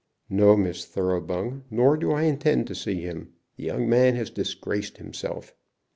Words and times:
"No, 0.31 0.57
Miss 0.57 0.83
Thoroughbung; 0.85 1.65
nor 1.69 1.95
do 1.95 2.11
I 2.11 2.23
intend 2.23 2.65
to 2.65 2.73
see 2.73 3.01
him. 3.01 3.33
The 3.57 3.65
young 3.65 3.87
man 3.87 4.15
has 4.15 4.31
disgraced 4.31 4.97
himself." 4.97 5.53